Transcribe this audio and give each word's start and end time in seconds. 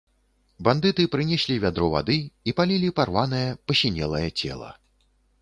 Бандыты 0.67 1.03
прынеслі 1.15 1.57
вядро 1.65 1.89
вады 1.97 2.17
і 2.49 2.55
палілі 2.61 2.89
парванае, 3.01 3.45
пасінелае 3.71 4.25
цела. 4.41 4.69